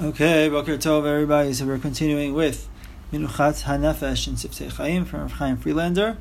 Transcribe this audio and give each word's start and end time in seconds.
Okay, 0.00 0.48
Boker 0.48 0.76
Tov, 0.76 1.04
everybody. 1.08 1.52
So 1.52 1.66
we're 1.66 1.76
continuing 1.76 2.32
with 2.32 2.68
Minuchat 3.12 3.64
Hanefesh 3.64 4.28
and 4.28 4.36
Siftei 4.36 4.70
Chaim 4.70 5.04
from 5.04 5.28
Chaim 5.28 5.56
Friedlander. 5.56 6.18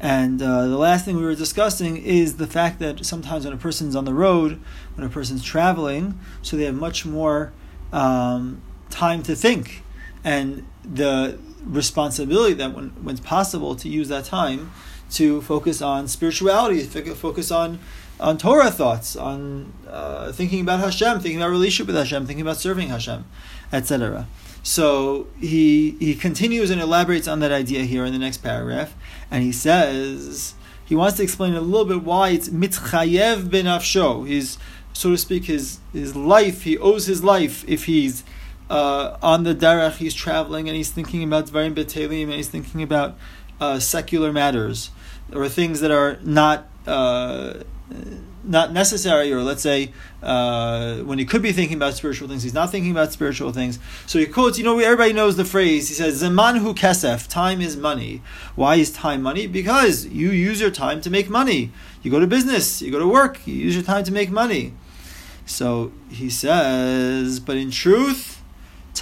And 0.00 0.42
uh, 0.42 0.66
the 0.66 0.76
last 0.76 1.04
thing 1.04 1.14
we 1.14 1.22
were 1.22 1.36
discussing 1.36 1.98
is 1.98 2.38
the 2.38 2.48
fact 2.48 2.80
that 2.80 3.06
sometimes 3.06 3.44
when 3.44 3.54
a 3.54 3.56
person's 3.56 3.94
on 3.94 4.06
the 4.06 4.12
road, 4.12 4.60
when 4.96 5.06
a 5.06 5.08
person's 5.08 5.44
traveling, 5.44 6.18
so 6.42 6.56
they 6.56 6.64
have 6.64 6.74
much 6.74 7.06
more 7.06 7.52
um, 7.92 8.60
time 8.90 9.22
to 9.22 9.36
think. 9.36 9.84
And 10.24 10.66
the 10.84 11.38
responsibility 11.64 12.54
that 12.54 12.74
when, 12.74 12.88
when 13.04 13.14
it's 13.14 13.24
possible 13.24 13.76
to 13.76 13.88
use 13.88 14.08
that 14.08 14.24
time 14.24 14.72
to 15.14 15.42
focus 15.42 15.82
on 15.82 16.08
spirituality, 16.08 16.82
focus 16.82 17.50
on 17.50 17.78
on 18.20 18.38
Torah 18.38 18.70
thoughts, 18.70 19.16
on 19.16 19.72
uh, 19.88 20.30
thinking 20.32 20.60
about 20.60 20.78
Hashem, 20.78 21.20
thinking 21.20 21.38
about 21.38 21.50
relationship 21.50 21.88
with 21.88 21.96
Hashem, 21.96 22.26
thinking 22.26 22.42
about 22.42 22.58
serving 22.58 22.88
Hashem, 22.88 23.24
etc. 23.72 24.28
So 24.62 25.26
he 25.40 25.96
he 25.98 26.14
continues 26.14 26.70
and 26.70 26.80
elaborates 26.80 27.26
on 27.26 27.40
that 27.40 27.52
idea 27.52 27.82
here 27.82 28.04
in 28.04 28.12
the 28.12 28.18
next 28.18 28.38
paragraph, 28.38 28.94
and 29.30 29.42
he 29.42 29.52
says 29.52 30.54
he 30.84 30.94
wants 30.94 31.16
to 31.16 31.22
explain 31.22 31.54
a 31.54 31.60
little 31.60 31.86
bit 31.86 32.02
why 32.04 32.30
it's 32.30 32.48
mitchayev 32.48 33.50
ben 33.50 33.64
afsho. 33.64 34.26
His 34.26 34.58
so 34.92 35.10
to 35.10 35.18
speak, 35.18 35.46
his 35.46 35.80
his 35.92 36.14
life. 36.14 36.62
He 36.62 36.78
owes 36.78 37.06
his 37.06 37.24
life 37.24 37.64
if 37.68 37.86
he's 37.86 38.22
uh, 38.70 39.16
on 39.22 39.42
the 39.42 39.54
derech, 39.54 39.96
he's 39.96 40.14
traveling 40.14 40.68
and 40.68 40.76
he's 40.76 40.90
thinking 40.90 41.22
about 41.24 41.46
dvarim 41.46 41.74
betelim, 41.74 42.24
and 42.24 42.34
he's 42.34 42.48
thinking 42.48 42.82
about 42.82 43.16
uh, 43.60 43.78
secular 43.78 44.32
matters 44.32 44.90
or 45.32 45.48
things 45.48 45.80
that 45.80 45.90
are 45.90 46.18
not. 46.22 46.68
Uh, 46.86 47.62
not 48.44 48.72
necessary, 48.72 49.32
or 49.32 49.42
let's 49.42 49.62
say 49.62 49.92
uh, 50.22 50.96
when 50.98 51.18
he 51.18 51.24
could 51.24 51.42
be 51.42 51.52
thinking 51.52 51.76
about 51.76 51.94
spiritual 51.94 52.28
things, 52.28 52.42
he's 52.42 52.54
not 52.54 52.70
thinking 52.70 52.90
about 52.90 53.12
spiritual 53.12 53.52
things. 53.52 53.78
So 54.06 54.18
he 54.18 54.26
quotes, 54.26 54.58
you 54.58 54.64
know, 54.64 54.78
everybody 54.78 55.12
knows 55.12 55.36
the 55.36 55.44
phrase. 55.44 55.88
He 55.88 55.94
says, 55.94 56.16
"Zaman 56.16 56.56
hu 56.56 56.74
kesef." 56.74 57.28
Time 57.28 57.60
is 57.60 57.76
money. 57.76 58.22
Why 58.54 58.76
is 58.76 58.90
time 58.90 59.22
money? 59.22 59.46
Because 59.46 60.06
you 60.06 60.30
use 60.30 60.60
your 60.60 60.70
time 60.70 61.00
to 61.02 61.10
make 61.10 61.30
money. 61.30 61.70
You 62.02 62.10
go 62.10 62.18
to 62.18 62.26
business, 62.26 62.82
you 62.82 62.90
go 62.90 62.98
to 62.98 63.06
work, 63.06 63.46
you 63.46 63.54
use 63.54 63.74
your 63.74 63.84
time 63.84 64.04
to 64.04 64.12
make 64.12 64.30
money. 64.30 64.74
So 65.46 65.92
he 66.08 66.30
says, 66.30 67.40
but 67.40 67.56
in 67.56 67.70
truth, 67.70 68.41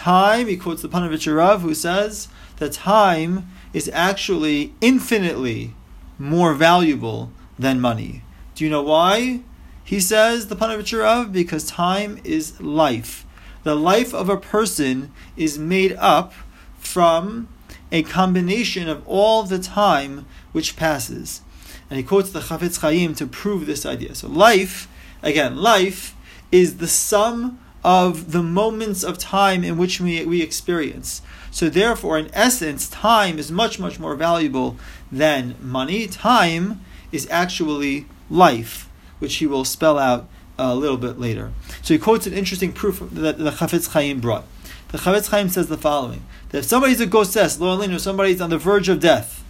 time. 0.01 0.49
He 0.49 0.57
quotes 0.57 0.83
the 0.83 0.89
Ponevitch 0.89 1.33
Rav, 1.33 1.61
who 1.61 1.75
says 1.75 2.29
that 2.57 2.73
time 2.73 3.49
is 3.73 3.91
actually 3.93 4.75
infinitely 4.81 5.75
more 6.19 6.55
valuable 6.55 7.31
than 7.59 7.81
money. 7.81 8.23
Do 8.55 8.65
you 8.65 8.71
know 8.71 8.83
why? 8.83 9.41
He 9.85 10.01
says, 10.01 10.47
the 10.47 10.57
Ponevitch 10.57 11.33
because 11.33 11.67
time 11.67 12.21
is 12.25 12.61
life. 12.61 13.27
The 13.63 13.75
life 13.75 14.15
of 14.15 14.29
a 14.29 14.37
person 14.37 15.13
is 15.37 15.59
made 15.59 15.93
up 15.99 16.33
from 16.79 17.49
a 17.93 18.03
combination 18.03 18.89
of 18.89 19.07
all 19.07 19.43
the 19.43 19.59
time 19.59 20.27
which 20.53 20.77
passes. 20.77 21.43
And 21.91 21.99
he 21.99 22.05
quotes 22.05 22.31
the 22.31 22.41
Chafetz 22.41 22.81
Chaim 22.81 23.15
to 23.17 23.27
prove 23.27 23.67
this 23.67 23.85
idea. 23.85 24.15
So 24.15 24.29
life, 24.29 24.89
again, 25.23 25.57
life 25.57 26.15
is 26.53 26.79
the 26.79 26.89
sum 26.89 27.59
of 27.83 28.33
the 28.33 28.43
moments 28.43 29.03
of 29.03 29.19
time 29.19 29.65
in 29.65 29.79
which 29.79 30.01
we, 30.01 30.25
we 30.25 30.43
experience. 30.43 31.23
So 31.51 31.69
therefore, 31.69 32.19
in 32.19 32.31
essence, 32.33 32.89
time 32.89 33.39
is 33.39 33.51
much, 33.51 33.79
much 33.79 33.99
more 33.99 34.15
valuable 34.15 34.77
than 35.11 35.57
money. 35.61 36.07
Time 36.07 36.85
is 37.11 37.27
actually 37.31 38.07
life, 38.29 38.89
which 39.19 39.37
he 39.37 39.47
will 39.47 39.65
spell 39.65 39.99
out 39.99 40.29
a 40.59 40.75
little 40.75 40.99
bit 40.99 41.19
later. 41.19 41.53
So 41.83 41.95
he 41.95 41.99
quotes 41.99 42.27
an 42.27 42.35
interesting 42.35 42.73
proof 42.73 43.03
that 43.13 43.39
the 43.39 43.51
Chafetz 43.51 43.93
Chaim 43.93 44.21
brought. 44.21 44.45
The 44.89 44.99
Chafetz 44.99 45.31
Chaim 45.31 45.49
says 45.49 45.69
the 45.69 45.79
following: 45.79 46.25
that 46.51 46.59
if 46.59 46.65
somebody's 46.67 47.01
a 47.01 47.07
or 47.07 47.99
somebody's 47.99 48.41
on 48.41 48.51
the 48.51 48.59
verge 48.59 48.89
of 48.89 49.01
death, 49.01 49.43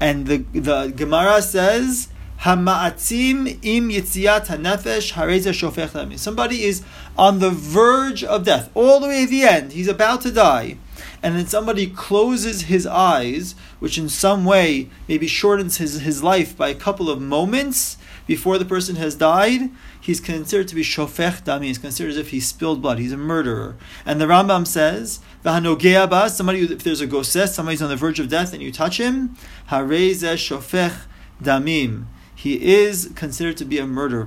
and 0.00 0.26
the 0.26 0.38
the 0.52 0.92
Gemara 0.94 1.42
says. 1.42 2.08
Hama'atzim 2.42 3.58
im 3.62 3.88
yitziat 3.90 4.46
hanefesh 4.46 5.14
hareza 5.14 5.52
shofech 5.52 6.18
Somebody 6.18 6.64
is 6.64 6.82
on 7.16 7.40
the 7.40 7.50
verge 7.50 8.22
of 8.24 8.44
death, 8.44 8.70
all 8.74 9.00
the 9.00 9.08
way 9.08 9.24
at 9.24 9.28
the 9.30 9.42
end. 9.42 9.72
He's 9.72 9.88
about 9.88 10.20
to 10.22 10.30
die 10.30 10.78
and 11.22 11.36
then 11.36 11.46
somebody 11.46 11.86
closes 11.86 12.62
his 12.62 12.86
eyes, 12.86 13.54
which 13.80 13.98
in 13.98 14.08
some 14.08 14.44
way 14.44 14.88
maybe 15.08 15.26
shortens 15.26 15.78
his, 15.78 16.00
his 16.00 16.22
life 16.22 16.56
by 16.56 16.68
a 16.68 16.74
couple 16.74 17.10
of 17.10 17.20
moments 17.20 17.96
before 18.26 18.58
the 18.58 18.64
person 18.64 18.96
has 18.96 19.14
died, 19.14 19.70
he's 20.00 20.20
considered 20.20 20.68
to 20.68 20.74
be 20.74 20.82
shofech 20.82 21.42
dami. 21.44 21.64
He's 21.64 21.78
considered 21.78 22.10
as 22.10 22.16
if 22.18 22.30
he 22.30 22.40
spilled 22.40 22.82
blood. 22.82 22.98
He's 22.98 23.12
a 23.12 23.16
murderer. 23.16 23.76
And 24.04 24.20
the 24.20 24.26
Rambam 24.26 24.66
says. 24.66 25.20
Somebody, 25.42 26.60
if 26.60 26.84
there's 26.84 27.00
a 27.00 27.06
goses, 27.06 27.54
somebody's 27.54 27.80
on 27.80 27.88
the 27.88 27.96
verge 27.96 28.20
of 28.20 28.28
death, 28.28 28.52
and 28.52 28.62
you 28.62 28.70
touch 28.70 29.00
him, 29.00 29.34
hareze 29.70 30.22
shofech 30.36 31.06
damim 31.42 32.04
he 32.38 32.72
is 32.72 33.10
considered 33.16 33.56
to 33.56 33.64
be 33.64 33.78
a 33.78 33.86
murderer. 33.86 34.24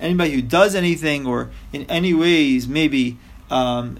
Anybody 0.00 0.30
who 0.30 0.42
does 0.42 0.74
anything 0.76 1.26
or 1.26 1.50
in 1.72 1.82
any 1.90 2.14
ways 2.14 2.68
maybe 2.68 3.18
um, 3.50 3.98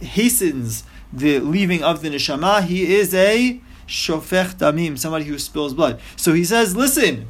hastens 0.00 0.84
the 1.10 1.38
leaving 1.38 1.82
of 1.82 2.02
the 2.02 2.10
neshama, 2.10 2.62
he 2.62 2.94
is 2.94 3.14
a 3.14 3.58
shofech 3.86 4.56
damim, 4.56 4.98
somebody 4.98 5.24
who 5.24 5.38
spills 5.38 5.72
blood. 5.72 5.98
So 6.14 6.34
he 6.34 6.44
says, 6.44 6.76
listen, 6.76 7.26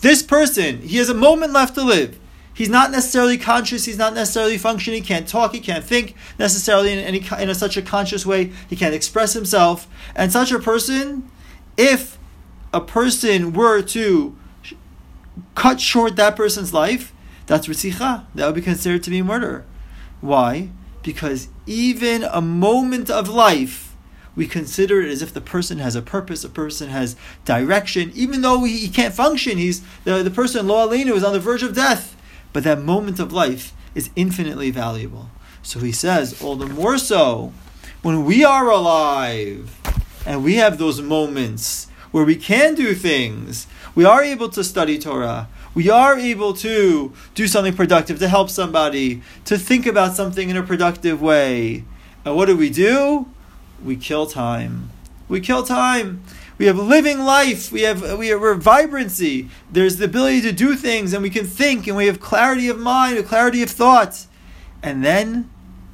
this 0.00 0.22
person, 0.22 0.82
he 0.82 0.98
has 0.98 1.08
a 1.08 1.14
moment 1.14 1.52
left 1.52 1.74
to 1.74 1.82
live. 1.82 2.20
He's 2.54 2.68
not 2.68 2.92
necessarily 2.92 3.36
conscious. 3.36 3.84
He's 3.84 3.98
not 3.98 4.14
necessarily 4.14 4.58
functioning. 4.58 5.02
He 5.02 5.08
can't 5.08 5.26
talk. 5.26 5.54
He 5.54 5.60
can't 5.60 5.84
think 5.84 6.14
necessarily 6.38 6.92
in 6.92 7.00
any 7.00 7.18
in 7.40 7.48
a, 7.48 7.54
such 7.54 7.76
a 7.76 7.82
conscious 7.82 8.24
way. 8.24 8.52
He 8.68 8.76
can't 8.76 8.94
express 8.94 9.32
himself. 9.32 9.88
And 10.14 10.30
such 10.30 10.52
a 10.52 10.60
person, 10.60 11.30
if 11.76 12.17
a 12.72 12.80
person 12.80 13.52
were 13.52 13.82
to 13.82 14.36
cut 15.54 15.80
short 15.80 16.16
that 16.16 16.36
person's 16.36 16.72
life, 16.72 17.12
that's 17.46 17.66
ritzicha. 17.66 18.26
That 18.34 18.46
would 18.46 18.54
be 18.54 18.62
considered 18.62 19.02
to 19.04 19.10
be 19.10 19.22
murder. 19.22 19.64
Why? 20.20 20.70
Because 21.02 21.48
even 21.66 22.24
a 22.24 22.40
moment 22.40 23.10
of 23.10 23.28
life, 23.28 23.96
we 24.36 24.46
consider 24.46 25.00
it 25.00 25.10
as 25.10 25.22
if 25.22 25.32
the 25.32 25.40
person 25.40 25.78
has 25.78 25.96
a 25.96 26.02
purpose, 26.02 26.44
a 26.44 26.48
person 26.48 26.90
has 26.90 27.16
direction, 27.44 28.12
even 28.14 28.42
though 28.42 28.64
he, 28.64 28.88
can't 28.88 29.14
function. 29.14 29.58
He's 29.58 29.82
the, 30.04 30.22
the 30.22 30.30
person, 30.30 30.68
Lo 30.68 30.86
Alenu, 30.86 31.14
is 31.14 31.24
on 31.24 31.32
the 31.32 31.40
verge 31.40 31.62
of 31.62 31.74
death. 31.74 32.14
But 32.52 32.64
that 32.64 32.80
moment 32.80 33.18
of 33.18 33.32
life 33.32 33.72
is 33.94 34.10
infinitely 34.14 34.70
valuable. 34.70 35.30
So 35.62 35.80
he 35.80 35.92
says, 35.92 36.40
all 36.42 36.56
the 36.56 36.66
more 36.66 36.98
so 36.98 37.52
when 38.02 38.24
we 38.24 38.44
are 38.44 38.70
alive 38.70 39.76
and 40.24 40.44
we 40.44 40.54
have 40.54 40.78
those 40.78 41.00
moments 41.00 41.87
where 42.10 42.24
we 42.24 42.36
can 42.36 42.74
do 42.74 42.94
things, 42.94 43.66
we 43.94 44.04
are 44.04 44.22
able 44.22 44.48
to 44.50 44.64
study 44.64 44.98
Torah, 44.98 45.48
we 45.74 45.90
are 45.90 46.18
able 46.18 46.54
to 46.54 47.12
do 47.34 47.46
something 47.46 47.74
productive, 47.74 48.18
to 48.18 48.28
help 48.28 48.50
somebody, 48.50 49.22
to 49.44 49.58
think 49.58 49.86
about 49.86 50.14
something 50.14 50.50
in 50.50 50.56
a 50.56 50.62
productive 50.62 51.20
way. 51.20 51.84
And 52.24 52.34
what 52.36 52.46
do 52.46 52.56
we 52.56 52.70
do? 52.70 53.28
We 53.84 53.96
kill 53.96 54.26
time. 54.26 54.90
We 55.28 55.40
kill 55.40 55.62
time. 55.62 56.22
We 56.58 56.66
have 56.66 56.76
living 56.76 57.20
life. 57.20 57.70
We 57.70 57.82
have 57.82 58.18
we 58.18 58.28
have 58.28 58.60
vibrancy. 58.60 59.48
There's 59.70 59.98
the 59.98 60.06
ability 60.06 60.40
to 60.42 60.52
do 60.52 60.74
things, 60.74 61.12
and 61.12 61.22
we 61.22 61.30
can 61.30 61.46
think, 61.46 61.86
and 61.86 61.96
we 61.96 62.06
have 62.06 62.18
clarity 62.18 62.68
of 62.68 62.78
mind, 62.78 63.24
clarity 63.26 63.62
of 63.62 63.70
thought. 63.70 64.26
And 64.82 65.04
then, 65.04 65.48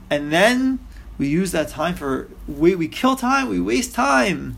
and 0.08 0.32
then 0.32 0.78
we 1.18 1.28
use 1.28 1.52
that 1.52 1.68
time 1.68 1.94
for 1.94 2.28
we 2.48 2.74
we 2.74 2.88
kill 2.88 3.16
time. 3.16 3.48
We 3.48 3.60
waste 3.60 3.94
time. 3.94 4.56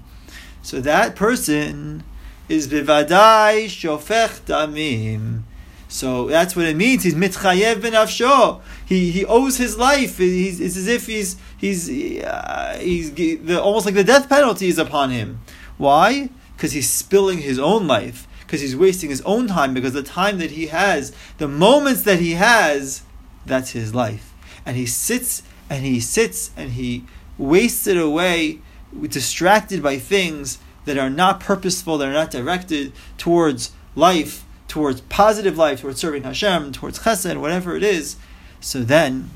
So 0.66 0.80
that 0.80 1.14
person 1.14 2.02
is 2.48 2.66
bivadai 2.66 3.66
shofech 3.66 4.40
damim. 4.46 5.42
So 5.86 6.26
that's 6.26 6.56
what 6.56 6.66
it 6.66 6.74
means. 6.74 7.04
He's 7.04 7.14
mitchayev 7.14 7.80
ben 7.82 7.92
afsho. 7.92 8.60
He 8.84 9.12
he 9.12 9.24
owes 9.24 9.58
his 9.58 9.78
life. 9.78 10.18
He's, 10.18 10.60
it's 10.60 10.76
as 10.76 10.88
if 10.88 11.06
he's 11.06 11.36
he's 11.56 11.88
uh, 11.88 12.78
he's 12.80 13.12
the, 13.12 13.62
almost 13.62 13.86
like 13.86 13.94
the 13.94 14.02
death 14.02 14.28
penalty 14.28 14.66
is 14.66 14.76
upon 14.76 15.10
him. 15.10 15.38
Why? 15.78 16.30
Because 16.56 16.72
he's 16.72 16.90
spilling 16.90 17.38
his 17.38 17.60
own 17.60 17.86
life. 17.86 18.26
Because 18.40 18.60
he's 18.60 18.74
wasting 18.74 19.10
his 19.10 19.20
own 19.20 19.46
time. 19.46 19.72
Because 19.72 19.92
the 19.92 20.02
time 20.02 20.38
that 20.38 20.50
he 20.50 20.66
has, 20.66 21.12
the 21.38 21.46
moments 21.46 22.02
that 22.02 22.18
he 22.18 22.32
has, 22.32 23.02
that's 23.44 23.70
his 23.70 23.94
life. 23.94 24.34
And 24.66 24.76
he 24.76 24.86
sits 24.86 25.44
and 25.70 25.84
he 25.84 26.00
sits 26.00 26.50
and 26.56 26.72
he 26.72 27.04
wastes 27.38 27.86
it 27.86 27.96
away, 27.96 28.62
distracted 29.08 29.82
by 29.82 29.98
things 29.98 30.58
that 30.84 30.98
are 30.98 31.10
not 31.10 31.40
purposeful, 31.40 31.98
that 31.98 32.08
are 32.08 32.12
not 32.12 32.30
directed 32.30 32.92
towards 33.18 33.72
life, 33.94 34.44
towards 34.68 35.00
positive 35.02 35.56
life, 35.58 35.80
towards 35.80 36.00
serving 36.00 36.22
Hashem, 36.22 36.72
towards 36.72 37.00
chesed, 37.00 37.40
whatever 37.40 37.76
it 37.76 37.82
is, 37.82 38.16
so 38.60 38.82
then 38.82 39.30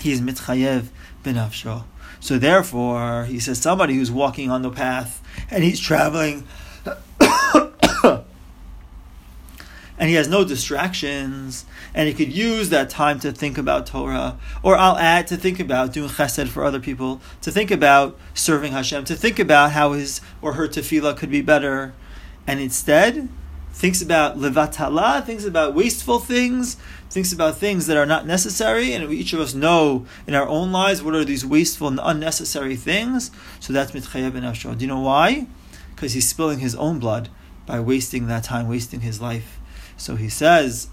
he 0.00 0.12
is 0.12 0.20
mitchayev 0.20 0.88
benafsho. 1.24 1.84
So 2.20 2.38
therefore, 2.38 3.24
he 3.24 3.38
says 3.38 3.58
somebody 3.58 3.94
who's 3.94 4.10
walking 4.10 4.50
on 4.50 4.62
the 4.62 4.70
path 4.70 5.22
and 5.50 5.62
he's 5.62 5.80
traveling 5.80 6.46
and 9.98 10.08
he 10.08 10.14
has 10.14 10.28
no 10.28 10.44
distractions, 10.44 11.64
and 11.92 12.08
he 12.08 12.14
could 12.14 12.32
use 12.32 12.68
that 12.70 12.88
time 12.88 13.18
to 13.20 13.32
think 13.32 13.58
about 13.58 13.86
Torah, 13.86 14.38
or 14.62 14.76
I'll 14.76 14.96
add 14.96 15.26
to 15.28 15.36
think 15.36 15.58
about 15.58 15.92
doing 15.92 16.08
chesed 16.08 16.48
for 16.48 16.64
other 16.64 16.80
people, 16.80 17.20
to 17.42 17.50
think 17.50 17.70
about 17.70 18.18
serving 18.34 18.72
Hashem, 18.72 19.04
to 19.06 19.16
think 19.16 19.38
about 19.38 19.72
how 19.72 19.92
his 19.92 20.20
or 20.40 20.54
her 20.54 20.68
tefillah 20.68 21.16
could 21.16 21.30
be 21.30 21.42
better, 21.42 21.94
and 22.46 22.60
instead 22.60 23.28
thinks 23.72 24.00
about 24.02 24.38
levatala, 24.38 25.24
thinks 25.24 25.44
about 25.44 25.74
wasteful 25.74 26.18
things, 26.18 26.76
thinks 27.10 27.32
about 27.32 27.56
things 27.56 27.86
that 27.86 27.96
are 27.96 28.06
not 28.06 28.26
necessary, 28.26 28.92
and 28.92 29.08
we, 29.08 29.16
each 29.16 29.32
of 29.32 29.40
us 29.40 29.54
know 29.54 30.06
in 30.26 30.34
our 30.34 30.48
own 30.48 30.72
lives 30.72 31.02
what 31.02 31.14
are 31.14 31.24
these 31.24 31.44
wasteful 31.44 31.88
and 31.88 32.00
unnecessary 32.02 32.76
things. 32.76 33.30
So 33.60 33.72
that's 33.72 33.92
mitchayev 33.92 34.32
ben 34.32 34.76
Do 34.76 34.84
you 34.84 34.88
know 34.88 35.00
why? 35.00 35.46
Because 35.94 36.12
he's 36.12 36.28
spilling 36.28 36.60
his 36.60 36.74
own 36.74 36.98
blood 36.98 37.28
by 37.66 37.80
wasting 37.80 38.26
that 38.28 38.44
time, 38.44 38.68
wasting 38.68 39.00
his 39.00 39.20
life. 39.20 39.57
So 39.98 40.16
he 40.16 40.30
says, 40.30 40.88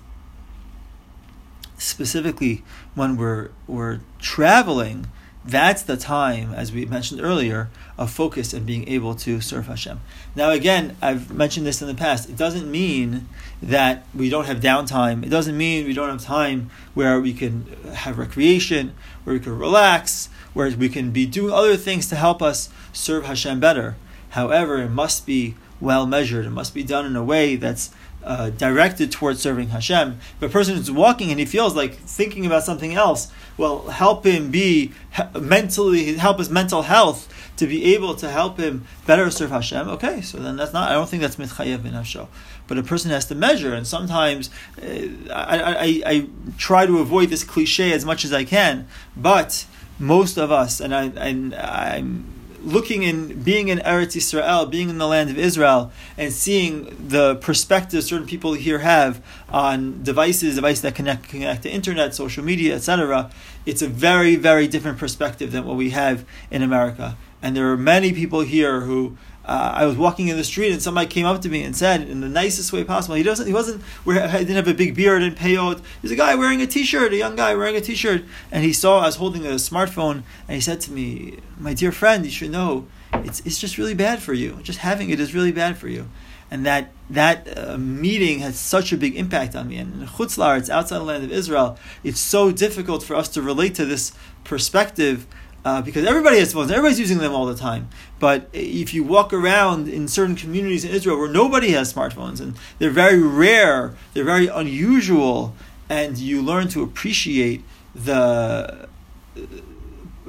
specifically 1.78 2.64
when 2.96 3.16
we're 3.16 3.52
we're 3.68 4.02
traveling, 4.20 5.08
that's 5.46 5.84
the 5.84 5.96
time, 5.96 6.54
as 6.54 6.72
we 6.72 6.86
mentioned 6.86 7.22
earlier, 7.22 7.70
of 8.00 8.10
focus 8.10 8.52
and 8.52 8.66
being 8.66 8.88
able 8.90 9.14
to 9.14 9.40
serve 9.42 9.68
Hashem. 9.68 10.02
Now, 10.36 10.50
again, 10.50 10.98
I've 11.04 11.32
mentioned 11.32 11.68
this 11.68 11.84
in 11.84 11.88
the 11.88 11.94
past. 11.94 12.28
It 12.28 12.36
doesn't 12.36 12.70
mean 12.70 13.30
that 13.62 14.08
we 14.16 14.30
don't 14.30 14.46
have 14.46 14.60
downtime. 14.60 15.24
It 15.24 15.30
doesn't 15.30 15.56
mean 15.56 15.86
we 15.86 15.94
don't 15.94 16.10
have 16.10 16.24
time 16.24 16.72
where 16.96 17.22
we 17.22 17.32
can 17.32 17.68
have 17.94 18.18
recreation, 18.18 18.96
where 19.24 19.36
we 19.36 19.40
can 19.40 19.58
relax, 19.58 20.30
where 20.54 20.70
we 20.72 20.90
can 20.90 21.12
be 21.12 21.28
doing 21.28 21.54
other 21.54 21.78
things 21.78 22.08
to 22.08 22.16
help 22.16 22.42
us 22.42 22.70
serve 22.92 23.26
Hashem 23.26 23.60
better. 23.60 23.98
However, 24.30 24.82
it 24.82 24.90
must 24.90 25.28
be 25.28 25.56
well 25.80 26.08
measured. 26.08 26.46
It 26.46 26.52
must 26.52 26.74
be 26.74 26.84
done 26.84 27.06
in 27.06 27.16
a 27.16 27.24
way 27.24 27.56
that's 27.56 27.92
uh, 28.26 28.50
directed 28.50 29.12
towards 29.12 29.40
serving 29.40 29.70
Hashem. 29.70 30.20
If 30.38 30.42
a 30.42 30.50
person 30.50 30.76
is 30.76 30.92
walking 30.92 31.30
and 31.30 31.40
he 31.40 31.46
feels 31.46 31.76
like 31.76 31.94
thinking 31.94 32.46
about 32.46 32.64
something 32.64 32.96
else, 32.96 33.32
well, 33.56 33.88
help 33.88 34.26
him 34.26 34.52
be 34.52 34.92
mentally, 35.40 36.16
help 36.16 36.40
his 36.40 36.50
mental 36.50 36.82
health 36.82 37.32
to 37.58 37.68
be 37.68 37.94
able 37.94 38.16
to 38.16 38.30
help 38.30 38.60
him 38.60 38.86
better 39.06 39.30
serve 39.30 39.52
Hashem. 39.52 39.88
Okay, 39.90 40.22
so 40.22 40.40
then 40.40 40.58
that's 40.58 40.74
not, 40.74 40.90
I 40.90 40.94
don't 40.94 41.08
think 41.08 41.22
that's 41.22 41.38
mitchayev 41.38 41.86
in 41.86 41.94
Hashem. 41.94 42.28
But 42.68 42.78
a 42.78 42.84
person 42.84 43.12
has 43.12 43.26
to 43.28 43.36
measure, 43.36 43.74
and 43.74 43.86
sometimes 43.86 44.50
uh, 44.82 45.32
I, 45.32 45.62
I, 45.62 46.02
I 46.06 46.28
try 46.58 46.86
to 46.88 46.98
avoid 46.98 47.30
this 47.30 47.44
cliche 47.44 47.94
as 47.94 48.04
much 48.04 48.26
as 48.26 48.34
I 48.34 48.44
can, 48.44 48.88
but 49.16 49.66
most 50.00 50.38
of 50.38 50.52
us, 50.52 50.82
and 50.82 50.94
I, 50.94 51.06
and 51.16 51.54
I'm 51.56 52.26
looking 52.66 53.04
in 53.04 53.42
being 53.44 53.68
in 53.68 53.80
Eretz 53.80 54.16
Israel, 54.16 54.66
being 54.66 54.90
in 54.90 54.98
the 54.98 55.08
land 55.08 55.30
of 55.30 55.38
Israel, 55.38 55.92
and 56.18 56.34
seeing 56.34 57.08
the 57.08 57.36
perspective 57.36 58.04
certain 58.04 58.28
people 58.28 58.54
here 58.54 58.80
have 58.80 59.24
on 59.50 60.04
devices, 60.04 60.56
devices 60.56 60.82
that 60.82 60.96
connect 60.96 61.30
connect 61.30 61.64
to 61.64 61.70
internet, 61.70 62.16
social 62.16 62.44
media, 62.44 62.76
etc. 62.76 63.30
It's 63.66 63.82
a 63.82 63.88
very, 63.88 64.36
very 64.36 64.68
different 64.68 64.98
perspective 64.98 65.52
than 65.52 65.66
what 65.66 65.78
we 65.78 65.92
have 65.92 66.26
in 66.52 66.62
America. 66.62 67.18
And 67.42 67.56
there 67.56 67.72
are 67.72 67.78
many 67.78 68.12
people 68.12 68.42
here 68.42 68.82
who 68.82 69.18
uh, 69.48 69.74
I 69.76 69.86
was 69.86 69.96
walking 69.96 70.28
in 70.28 70.38
the 70.38 70.44
street 70.44 70.72
and 70.72 70.82
somebody 70.82 71.08
came 71.08 71.26
up 71.26 71.42
to 71.42 71.50
me 71.50 71.62
and 71.64 71.76
said 71.76 72.02
in 72.02 72.22
the 72.22 72.28
nicest 72.28 72.74
way 72.74 72.84
possible. 72.84 73.16
He 73.16 73.24
doesn't. 73.24 73.46
He 73.46 73.54
wasn't. 73.54 73.84
He 74.06 74.14
didn't 74.14 74.56
have 74.56 74.68
a 74.68 74.74
big 74.74 74.96
beard 74.96 75.22
and 75.22 75.38
payot. 75.38 75.82
He's 76.02 76.12
a 76.12 76.16
guy 76.16 76.34
wearing 76.36 76.62
a 76.62 76.68
t-shirt, 76.68 77.14
a 77.14 77.18
young 77.18 77.36
guy 77.36 77.54
wearing 77.54 77.76
a 77.76 77.82
t-shirt, 77.82 78.24
and 78.52 78.64
he 78.64 78.74
saw 78.74 79.00
I 79.00 79.06
was 79.06 79.18
holding 79.18 79.46
a 79.46 79.52
smartphone, 79.52 80.24
and 80.48 80.56
he 80.56 80.62
said 80.62 80.82
to 80.82 80.92
me, 80.92 81.40
"My 81.60 81.74
dear 81.76 81.92
friend, 81.92 82.26
you 82.26 82.32
should 82.32 82.52
know 82.52 82.88
it's 83.14 83.42
it's 83.42 83.60
just 83.60 83.78
really 83.78 83.94
bad 83.94 84.22
for 84.22 84.34
you. 84.34 84.58
Just 84.64 84.80
having 84.80 85.12
it 85.12 85.20
is 85.20 85.36
really 85.36 85.52
bad 85.52 85.78
for 85.78 85.88
you." 85.88 86.10
And 86.50 86.66
that 86.66 86.92
that 87.10 87.58
uh, 87.58 87.78
meeting 87.78 88.40
had 88.40 88.56
such 88.56 88.92
a 88.92 88.98
big 88.98 89.16
impact 89.16 89.56
on 89.56 89.68
me. 89.68 89.78
And 89.78 90.02
in 90.02 90.08
Chutz 90.08 90.38
La'aretz, 90.38 90.62
it's 90.62 90.70
outside 90.70 91.00
the 91.00 91.04
land 91.04 91.24
of 91.24 91.32
Israel. 91.32 91.78
It's 92.04 92.20
so 92.20 92.52
difficult 92.52 93.04
for 93.04 93.16
us 93.16 93.30
to 93.30 93.42
relate 93.42 93.76
to 93.76 93.86
this 93.86 94.12
perspective 94.44 95.28
uh, 95.66 95.82
because 95.82 96.06
everybody 96.06 96.38
has 96.38 96.54
phones, 96.54 96.70
everybody's 96.70 97.00
using 97.00 97.18
them 97.18 97.34
all 97.34 97.48
the 97.48 97.56
time. 97.56 97.90
But 98.20 98.48
if 98.54 98.94
you 98.94 99.04
walk 99.04 99.34
around 99.34 99.90
in 99.90 100.08
certain 100.08 100.36
communities 100.36 100.86
in 100.86 100.92
Israel 100.92 101.18
where 101.18 101.28
nobody 101.28 101.72
has 101.72 101.92
smartphones 101.92 102.40
and 102.40 102.56
they're 102.78 102.92
very 102.92 103.22
rare, 103.22 103.96
they're 104.14 104.24
very 104.24 104.46
unusual, 104.48 105.56
and 105.90 106.20
you 106.20 106.44
learn 106.44 106.68
to 106.70 106.84
appreciate 106.84 107.64
the, 107.96 108.88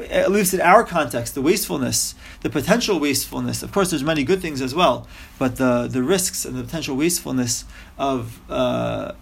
at 0.09 0.31
least 0.31 0.55
in 0.55 0.63
our 0.63 0.83
context, 0.85 1.35
the 1.35 1.43
wastefulness, 1.43 2.15
the 2.41 2.49
potential 2.49 2.99
wastefulness. 2.99 3.63
Of 3.63 3.73
course, 3.73 3.91
there's 3.91 4.05
many 4.05 4.25
good 4.25 4.41
things 4.41 4.63
as 4.63 4.75
well, 4.75 5.07
but 5.39 5.57
the, 5.57 5.87
the 5.87 6.03
risks 6.03 6.47
and 6.47 6.57
the 6.57 6.65
potential 6.65 6.97
wastefulness 6.97 7.67
of, 7.99 8.41
uh, 8.51 9.13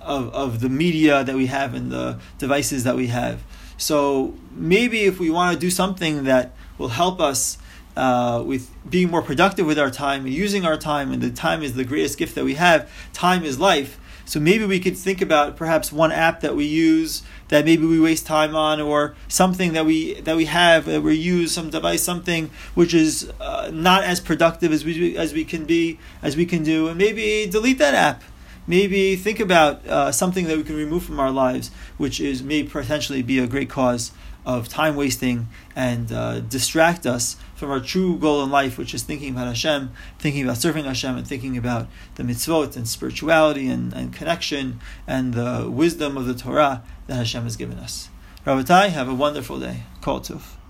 of, 0.00 0.34
of 0.34 0.60
the 0.60 0.70
media 0.70 1.22
that 1.22 1.36
we 1.36 1.46
have 1.46 1.74
and 1.74 1.92
the 1.92 2.18
devices 2.38 2.84
that 2.84 2.96
we 2.96 3.08
have. 3.08 3.42
So 3.76 4.34
maybe 4.52 5.04
if 5.04 5.18
we 5.18 5.30
want 5.30 5.54
to 5.54 5.58
do 5.58 5.70
something 5.70 6.24
that 6.24 6.52
will 6.78 6.88
help 6.88 7.20
us 7.20 7.58
uh, 7.96 8.42
with 8.44 8.70
being 8.88 9.10
more 9.10 9.22
productive 9.22 9.66
with 9.66 9.78
our 9.78 9.90
time 9.90 10.24
and 10.24 10.34
using 10.34 10.64
our 10.64 10.76
time, 10.76 11.12
and 11.12 11.22
the 11.22 11.30
time 11.30 11.62
is 11.62 11.74
the 11.74 11.84
greatest 11.84 12.18
gift 12.18 12.34
that 12.34 12.44
we 12.44 12.54
have. 12.54 12.90
Time 13.12 13.44
is 13.44 13.58
life. 13.58 14.00
So 14.26 14.40
maybe 14.40 14.64
we 14.64 14.80
could 14.80 14.96
think 14.96 15.20
about 15.20 15.54
perhaps 15.54 15.92
one 15.92 16.10
app 16.10 16.40
that 16.40 16.56
we 16.56 16.64
use 16.64 17.22
that 17.48 17.66
maybe 17.66 17.84
we 17.84 18.00
waste 18.00 18.26
time 18.26 18.56
on, 18.56 18.80
or 18.80 19.14
something 19.28 19.74
that 19.74 19.84
we 19.84 20.18
that 20.22 20.34
we 20.34 20.46
have 20.46 20.86
that 20.86 21.02
we 21.02 21.14
use 21.14 21.52
some 21.52 21.68
device, 21.68 22.02
something 22.02 22.50
which 22.74 22.94
is 22.94 23.30
uh, 23.38 23.70
not 23.72 24.02
as 24.02 24.20
productive 24.20 24.72
as 24.72 24.82
we 24.82 25.16
as 25.18 25.34
we 25.34 25.44
can 25.44 25.66
be 25.66 25.98
as 26.22 26.36
we 26.36 26.46
can 26.46 26.64
do, 26.64 26.88
and 26.88 26.96
maybe 26.96 27.46
delete 27.50 27.78
that 27.78 27.92
app 27.94 28.22
maybe 28.66 29.16
think 29.16 29.40
about 29.40 29.86
uh, 29.86 30.12
something 30.12 30.46
that 30.46 30.56
we 30.56 30.62
can 30.62 30.76
remove 30.76 31.04
from 31.04 31.20
our 31.20 31.30
lives, 31.30 31.70
which 31.96 32.20
is 32.20 32.42
may 32.42 32.62
potentially 32.62 33.22
be 33.22 33.38
a 33.38 33.46
great 33.46 33.70
cause 33.70 34.12
of 34.46 34.68
time 34.68 34.94
wasting 34.94 35.48
and 35.74 36.12
uh, 36.12 36.40
distract 36.40 37.06
us 37.06 37.36
from 37.54 37.70
our 37.70 37.80
true 37.80 38.18
goal 38.18 38.42
in 38.42 38.50
life, 38.50 38.76
which 38.76 38.92
is 38.92 39.02
thinking 39.02 39.30
about 39.30 39.46
Hashem, 39.46 39.90
thinking 40.18 40.44
about 40.44 40.58
serving 40.58 40.84
Hashem, 40.84 41.16
and 41.16 41.26
thinking 41.26 41.56
about 41.56 41.88
the 42.16 42.22
mitzvot 42.22 42.76
and 42.76 42.86
spirituality 42.86 43.68
and, 43.68 43.92
and 43.94 44.12
connection 44.12 44.80
and 45.06 45.34
the 45.34 45.70
wisdom 45.70 46.16
of 46.16 46.26
the 46.26 46.34
Torah 46.34 46.82
that 47.06 47.16
Hashem 47.16 47.44
has 47.44 47.56
given 47.56 47.78
us. 47.78 48.10
Rabbatai, 48.46 48.90
have 48.90 49.08
a 49.08 49.14
wonderful 49.14 49.58
day. 49.58 49.84
Kol 50.02 50.20
Tov. 50.20 50.63